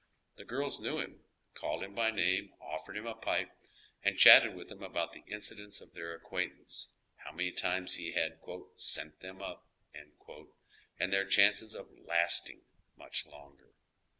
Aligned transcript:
The 0.37 0.45
girls 0.45 0.79
knew 0.79 0.97
him, 0.99 1.23
called 1.53 1.83
Iiim 1.83 1.93
by 1.93 2.09
name, 2.09 2.53
offered 2.59 2.97
him 2.97 3.05
a 3.05 3.13
pipe, 3.13 3.51
and 4.01 4.17
chatted 4.17 4.55
with 4.55 4.71
him 4.71 4.81
about 4.81 5.13
the 5.13 5.21
incidents 5.27 5.79
of 5.79 5.93
their 5.93 6.15
acquaintance, 6.15 6.89
how 7.17 7.31
many 7.33 7.51
times 7.51 7.93
he 7.97 8.13
had 8.13 8.39
"sent 8.77 9.19
them 9.19 9.43
up," 9.43 9.63
and 9.93 11.13
their 11.13 11.27
chances 11.27 11.75
of 11.75 11.87
"lasting" 12.07 12.63
mnch 12.99 13.27
longer. 13.27 13.75